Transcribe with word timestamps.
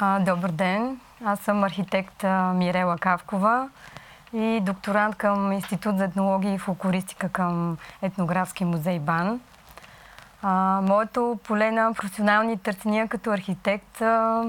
А, 0.00 0.18
добър 0.20 0.50
ден! 0.50 1.00
Аз 1.24 1.40
съм 1.40 1.64
архитект 1.64 2.22
Мирела 2.54 2.98
Кавкова 2.98 3.68
и 4.32 4.60
докторант 4.62 5.16
към 5.16 5.52
Институт 5.52 5.98
за 5.98 6.04
етнология 6.04 6.54
и 6.54 6.58
фолклористика 6.58 7.28
към 7.28 7.76
Етнографски 8.02 8.64
музей 8.64 8.98
БАН. 8.98 9.40
А, 10.42 10.80
моето 10.82 11.38
поле 11.44 11.70
на 11.70 11.94
професионални 11.94 12.58
търсения 12.58 13.08
като 13.08 13.30
архитект 13.30 14.00
а, 14.00 14.44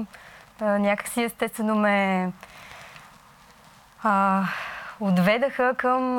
а, 0.60 0.64
някакси 0.64 1.22
естествено 1.22 1.74
ме 1.74 2.32
а, 4.02 4.42
отведаха 5.00 5.74
към 5.74 6.18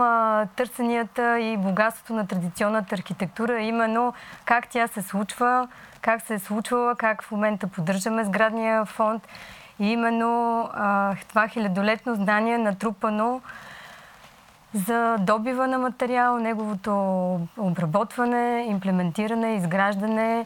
търсенията 0.55 1.39
и 1.39 1.57
богатството 1.57 2.13
на 2.13 2.27
традиционната 2.27 2.95
архитектура, 2.95 3.61
именно 3.61 4.13
как 4.45 4.67
тя 4.69 4.87
се 4.87 5.01
случва, 5.01 5.67
как 6.01 6.21
се 6.21 6.33
е 6.33 6.39
случвала, 6.39 6.95
как 6.95 7.23
в 7.23 7.31
момента 7.31 7.67
поддържаме 7.67 8.23
сградния 8.23 8.85
фонд. 8.85 9.27
И 9.79 9.91
именно 9.91 10.69
това 11.29 11.47
хилядолетно 11.47 12.15
знание 12.15 12.57
натрупано 12.57 13.41
за 14.73 15.17
добива 15.19 15.67
на 15.67 15.77
материал, 15.77 16.39
неговото 16.39 16.93
обработване, 17.57 18.65
имплементиране, 18.69 19.55
изграждане 19.55 20.45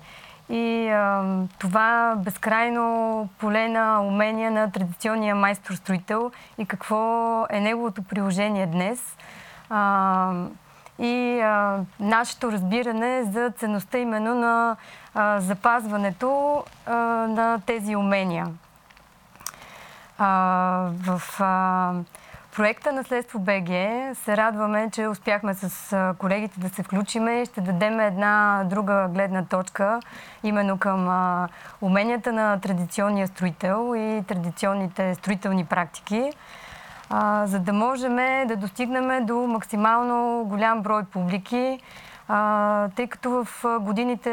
и 0.49 0.89
а, 0.89 1.23
това 1.59 2.15
безкрайно 2.17 3.29
поле 3.39 3.67
на 3.67 4.01
умения 4.01 4.51
на 4.51 4.71
традиционния 4.71 5.35
майстор-строител 5.35 6.31
и 6.57 6.65
какво 6.65 7.45
е 7.49 7.59
неговото 7.59 8.03
приложение 8.03 8.65
днес. 8.67 9.17
А, 9.69 10.33
и 10.99 11.39
а, 11.39 11.79
нашето 11.99 12.51
разбиране 12.51 13.23
за 13.23 13.51
ценността 13.57 13.97
именно 13.97 14.35
на 14.35 14.75
а, 15.13 15.39
запазването 15.39 16.63
а, 16.85 16.95
на 17.27 17.61
тези 17.65 17.95
умения. 17.95 18.47
А, 20.17 20.89
в 21.05 21.21
а, 21.39 21.93
проекта 22.55 22.91
Наследство 22.91 23.39
БГ. 23.39 23.67
Се 24.15 24.37
радваме, 24.37 24.89
че 24.91 25.07
успяхме 25.07 25.53
с 25.53 26.13
колегите 26.17 26.59
да 26.59 26.69
се 26.69 26.83
включиме. 26.83 27.41
И 27.41 27.45
ще 27.45 27.61
дадем 27.61 27.99
една 27.99 28.63
друга 28.65 29.07
гледна 29.13 29.45
точка, 29.45 29.99
именно 30.43 30.77
към 30.77 31.09
уменията 31.81 32.33
на 32.33 32.59
традиционния 32.59 33.27
строител 33.27 33.93
и 33.97 34.23
традиционните 34.27 35.15
строителни 35.15 35.65
практики, 35.65 36.31
за 37.43 37.59
да 37.59 37.73
можем 37.73 38.15
да 38.47 38.55
достигнем 38.55 39.25
до 39.25 39.35
максимално 39.35 40.45
голям 40.45 40.81
брой 40.81 41.03
публики, 41.03 41.79
тъй 42.95 43.07
като 43.07 43.43
в 43.45 43.79
годините 43.79 44.31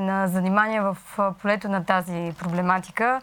на 0.00 0.28
занимание 0.28 0.80
в 0.80 0.96
полето 1.42 1.68
на 1.68 1.84
тази 1.84 2.32
проблематика 2.38 3.20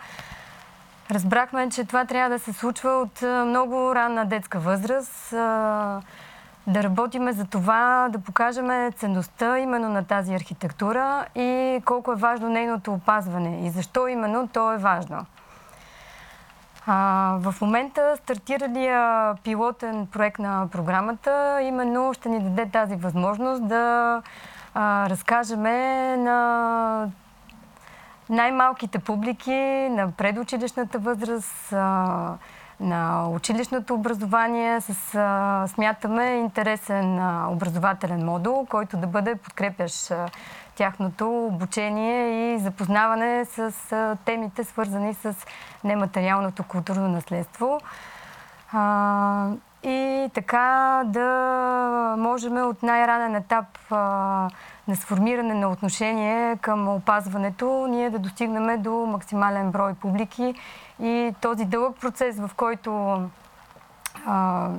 Разбрахме, 1.12 1.70
че 1.70 1.86
това 1.86 2.06
трябва 2.06 2.30
да 2.30 2.40
се 2.40 2.54
случва 2.54 2.92
от 2.92 3.22
много 3.22 3.96
ранна 3.96 4.26
детска 4.26 4.60
възраст. 4.60 5.30
Да 6.68 6.84
работиме 6.84 7.34
за 7.34 7.46
това, 7.46 8.10
да 8.12 8.20
покажем 8.20 8.92
ценността 8.92 9.60
именно 9.60 9.90
на 9.90 10.04
тази 10.04 10.34
архитектура 10.34 11.26
и 11.36 11.82
колко 11.86 12.12
е 12.12 12.16
важно 12.16 12.50
нейното 12.50 12.94
опазване 12.94 13.68
и 13.68 13.70
защо 13.70 14.08
именно 14.08 14.48
то 14.48 14.74
е 14.74 14.78
важно. 14.78 15.26
А, 16.88 17.38
в 17.40 17.56
момента 17.62 18.18
стартиралия 18.18 19.34
пилотен 19.44 20.08
проект 20.12 20.40
на 20.40 20.68
програмата 20.72 21.60
именно 21.62 22.14
ще 22.14 22.30
ни 22.30 22.40
даде 22.40 22.72
тази 22.72 22.96
възможност 22.96 23.68
да 23.68 24.22
а, 24.74 25.10
разкажем 25.10 25.64
на 26.24 27.08
най-малките 28.32 29.00
публики 29.00 29.52
на 29.92 30.12
предучилищната 30.12 31.00
възраст, 31.00 31.72
на 32.80 33.30
училищното 33.30 33.94
образование 33.94 34.82
с, 34.82 34.94
смятаме, 35.68 36.26
интересен 36.26 37.20
образователен 37.48 38.26
модул, 38.26 38.66
който 38.70 38.98
да 38.98 39.08
бъде 39.08 39.36
подкрепящ 39.36 40.12
тяхното 40.76 41.46
обучение 41.46 42.54
и 42.54 42.60
запознаване 42.60 43.46
с 43.46 43.74
темите, 44.26 44.64
свързани 44.64 45.14
с 45.14 45.36
нематериалното 45.84 46.64
културно 46.64 47.08
наследство. 47.08 47.80
Така 50.30 51.02
да 51.06 52.16
можем 52.18 52.58
от 52.58 52.84
най-ранен 52.84 53.36
етап 53.36 53.66
на 54.88 54.96
сформиране 54.96 55.54
на 55.54 55.70
отношение 55.70 56.58
към 56.58 56.90
опазването, 56.90 57.88
ние 57.90 58.10
да 58.10 58.20
достигнем 58.20 58.82
до 58.82 58.92
максимален 58.92 59.72
брой 59.72 59.94
публики 59.94 60.54
и 61.00 61.36
този 61.42 61.66
дълъг 61.66 62.00
процес, 62.02 62.40
в 62.40 62.50
който 62.56 63.22
а, 64.26 64.70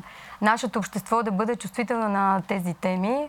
нашето 0.42 0.78
общество 0.78 1.22
да 1.22 1.32
бъде 1.32 1.56
чувствително 1.56 2.09
на 2.09 2.42
тези 2.48 2.74
теми, 2.74 3.28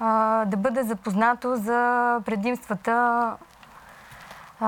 а, 0.00 0.44
да 0.44 0.56
бъде 0.56 0.82
запознато 0.82 1.56
за 1.56 2.20
предимствата 2.24 2.92
а, 4.60 4.66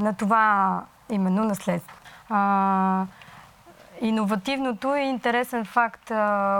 на 0.00 0.14
това 0.18 0.80
именно 1.10 1.44
наследство. 1.44 1.96
Иновативното 4.00 4.94
и 4.94 5.02
интересен 5.02 5.64
факт, 5.64 6.12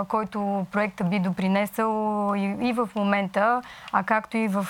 който 0.07 0.65
проекта 0.71 1.03
би 1.03 1.19
допринесъл 1.19 2.33
и, 2.61 2.73
в 2.73 2.89
момента, 2.95 3.61
а 3.91 4.03
както 4.03 4.37
и 4.37 4.47
в 4.47 4.67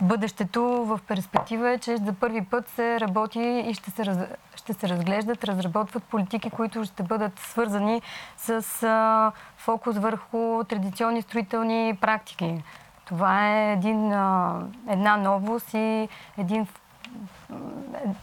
бъдещето, 0.00 0.62
в 0.62 1.00
перспектива 1.08 1.70
е, 1.70 1.78
че 1.78 1.96
за 1.96 2.12
първи 2.12 2.44
път 2.44 2.68
се 2.68 3.00
работи 3.00 3.64
и 3.66 3.74
ще 3.74 3.90
се, 3.90 4.06
раз, 4.06 4.18
ще 4.56 4.72
се 4.72 4.88
разглеждат, 4.88 5.44
разработват 5.44 6.04
политики, 6.04 6.50
които 6.50 6.84
ще 6.84 7.02
бъдат 7.02 7.38
свързани 7.38 8.02
с 8.36 9.32
фокус 9.56 9.98
върху 9.98 10.64
традиционни 10.64 11.22
строителни 11.22 11.98
практики. 12.00 12.62
Това 13.04 13.48
е 13.48 13.72
един, 13.72 14.12
една 14.88 15.16
новост 15.16 15.74
и 15.74 16.08
един 16.38 16.66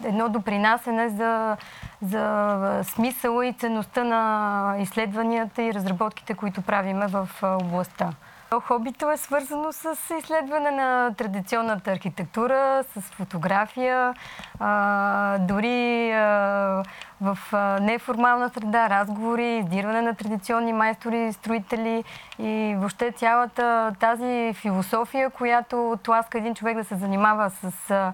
едно 0.04 0.30
допринасене 0.30 1.10
за, 1.10 1.58
за 2.02 2.84
смисъла 2.84 3.46
и 3.46 3.54
ценността 3.54 4.04
на 4.04 4.76
изследванията 4.80 5.64
и 5.64 5.74
разработките, 5.74 6.34
които 6.34 6.62
правиме 6.62 7.08
в 7.08 7.30
областта. 7.44 8.14
Хобито 8.60 9.12
е 9.12 9.18
свързано 9.18 9.72
с 9.72 10.16
изследване 10.20 10.72
на 10.72 11.14
традиционната 11.18 11.92
архитектура, 11.92 12.84
с 12.94 13.02
фотография, 13.02 14.14
а, 14.60 15.38
дори 15.38 16.12
а, 16.12 16.84
в 17.22 17.38
неформална 17.82 18.50
среда, 18.50 18.90
разговори, 18.90 19.58
издирване 19.58 20.02
на 20.02 20.16
традиционни 20.16 20.74
майстори, 20.74 21.34
строители 21.34 22.04
и 22.40 22.76
въобще 22.78 23.12
цялата 23.12 23.96
тази 24.00 24.54
философия, 24.54 25.30
която 25.30 26.00
тласка 26.04 26.38
един 26.38 26.56
човек 26.56 26.78
да 26.78 26.84
се 26.84 26.96
занимава 26.96 27.50
с 27.50 28.14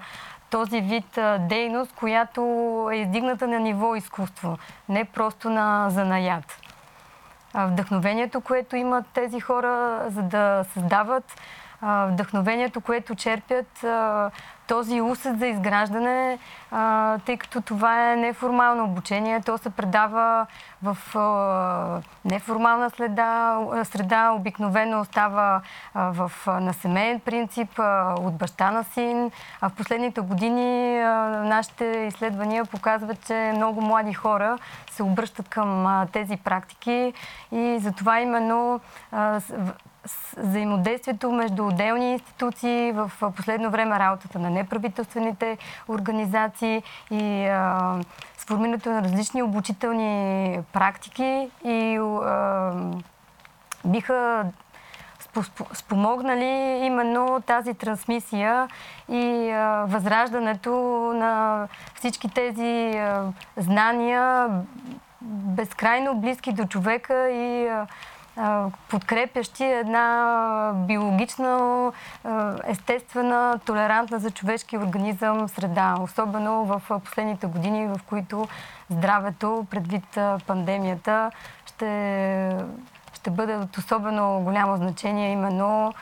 този 0.50 0.82
вид 0.82 1.20
дейност, 1.40 1.94
която 1.96 2.42
е 2.94 2.96
издигната 2.96 3.48
на 3.48 3.60
ниво 3.60 3.96
изкуство, 3.96 4.58
не 4.90 5.06
просто 5.06 5.50
на 5.50 5.90
занаят. 5.90 6.60
Вдъхновението, 7.56 8.42
което 8.42 8.76
имат 8.76 9.06
тези 9.14 9.40
хора, 9.40 10.04
за 10.08 10.22
да 10.22 10.66
създават, 10.74 11.42
вдъхновението, 11.82 12.82
което 12.82 13.16
черпят, 13.16 13.86
този 14.68 15.02
усет 15.02 15.40
за 15.40 15.48
изграждане, 15.48 16.40
тъй 17.26 17.38
като 17.38 17.62
това 17.62 18.12
е 18.12 18.16
неформално 18.16 18.84
обучение. 18.84 19.42
То 19.42 19.58
се 19.58 19.70
предава 19.70 20.46
в 20.84 20.98
неформална 22.26 22.90
следа, 22.90 23.60
среда, 23.84 24.32
обикновено 24.32 25.00
остава 25.00 25.62
в, 25.96 26.32
на 26.48 26.74
семейен 26.74 27.20
принцип, 27.20 27.80
от 28.20 28.38
баща 28.38 28.72
на 28.72 28.84
син. 28.84 29.32
А 29.62 29.70
в 29.70 29.74
последните 29.74 30.22
години 30.22 31.00
нашите 31.44 31.86
изследвания 31.86 32.66
показват, 32.66 33.26
че 33.26 33.54
много 33.56 33.82
млади 33.82 34.14
хора 34.14 34.58
се 34.92 35.04
обръщат 35.04 35.50
към 35.50 36.06
тези 36.12 36.38
практики 36.38 37.14
и 37.52 37.78
затова 37.82 38.20
именно 38.20 38.80
взаимодействието 40.38 41.32
между 41.32 41.68
отделни 41.68 42.12
институции, 42.14 42.92
в 42.92 43.12
последно 43.36 43.70
време 43.70 44.00
работата 44.00 44.40
на 44.40 44.50
неправителствените 44.50 45.58
организации 45.88 46.84
и 47.12 47.46
а, 47.46 48.00
сформирането 48.38 48.90
на 48.90 49.02
различни 49.02 49.44
обучителни 49.44 50.60
практики 50.74 51.50
и 51.66 51.98
а, 51.98 52.74
биха 53.86 54.46
спомогнали 55.74 56.80
именно 56.86 57.42
тази 57.46 57.74
трансмисия 57.74 58.68
и 59.10 59.50
а, 59.52 59.86
възраждането 59.88 60.72
на 61.16 61.68
всички 61.96 62.30
тези 62.30 62.98
а, 62.98 63.24
знания, 63.58 64.48
безкрайно 65.22 66.16
близки 66.16 66.52
до 66.52 66.66
човека 66.66 67.30
и 67.30 67.68
а, 67.68 67.88
подкрепящи 68.90 69.64
една 69.64 70.72
биологична, 70.76 71.92
естествена, 72.64 73.60
толерантна 73.66 74.20
за 74.20 74.32
човешки 74.32 74.78
организъм 74.78 75.50
среда. 75.50 75.96
Особено 76.02 76.66
в 76.66 76.82
последните 77.00 77.48
години, 77.48 77.88
в 77.88 78.00
които 78.10 78.48
здравето, 78.90 79.66
предвид 79.70 80.18
пандемията, 80.48 81.32
ще, 81.66 82.56
ще 83.14 83.30
бъде 83.30 83.56
от 83.56 83.78
особено 83.78 84.42
голямо 84.44 84.78
значение 84.78 85.32
именно 85.32 85.94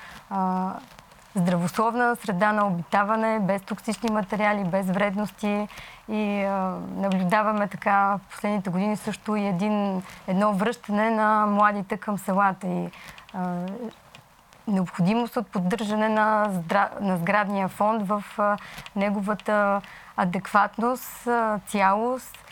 здравословна 1.38 2.16
среда 2.16 2.52
на 2.52 2.68
обитаване, 2.68 3.40
без 3.40 3.62
токсични 3.62 4.12
материали, 4.12 4.64
без 4.64 4.86
вредности. 4.86 5.68
И 6.10 6.44
а, 6.44 6.78
наблюдаваме 6.96 7.68
така 7.68 8.18
в 8.18 8.32
последните 8.32 8.70
години 8.70 8.98
също 8.98 9.36
и 9.36 9.48
един, 9.48 10.04
едно 10.28 10.54
връщане 10.54 11.10
на 11.10 11.46
младите 11.46 11.98
към 11.98 12.18
селата. 12.18 12.68
И 12.68 12.90
а, 13.34 13.56
необходимост 14.68 15.38
от 15.38 15.48
поддържане 15.48 16.10
на, 16.10 16.48
здра... 16.50 16.90
на 17.02 17.18
сградния 17.18 17.68
фонд 17.68 18.08
в 18.08 18.24
а, 18.38 18.58
неговата 18.96 19.82
адекватност, 20.18 21.28
а, 21.28 21.60
цялост 21.68 22.47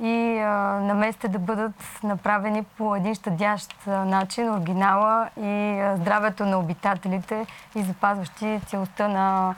и 0.00 0.38
а, 0.38 0.48
на 0.80 0.94
месте 0.94 1.28
да 1.28 1.38
бъдат 1.38 1.72
направени 2.02 2.62
по 2.62 2.96
един 2.96 3.14
щадящ 3.14 3.86
начин 3.86 4.54
оригинала 4.54 5.28
и 5.40 5.80
а, 5.80 5.96
здравето 5.96 6.46
на 6.46 6.58
обитателите 6.58 7.46
и 7.74 7.82
запазващи 7.82 8.60
целостта 8.66 9.08
на, 9.08 9.54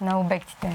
на 0.00 0.20
обектите. 0.20 0.72